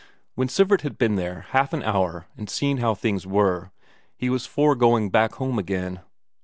[0.33, 3.69] When Sivert had been there half an hour and seen how things were,
[4.17, 5.99] he was for going back home again.